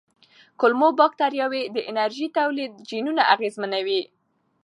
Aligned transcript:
کولمو 0.59 0.89
بکتریاوې 0.99 1.63
د 1.75 1.77
انرژۍ 1.89 2.27
تولید 2.37 2.71
جینونه 2.89 3.23
اغېزمنوي. 3.33 4.01